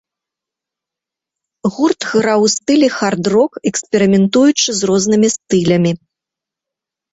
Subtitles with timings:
[1.75, 5.91] Гурт граў у стылі хард-рок, эксперыментуючы з рознымі стылямі.